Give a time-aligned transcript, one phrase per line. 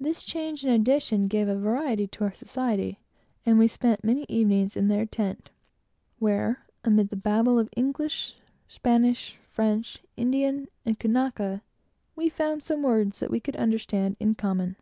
[0.00, 3.00] They made an addition to our society,
[3.44, 5.50] and we spent many evenings in their tent,
[6.18, 8.34] where, amid the Babel of English,
[8.66, 11.60] Spanish, French, Indian, and Kanaka,
[12.16, 14.76] we found some words that we could understand in common.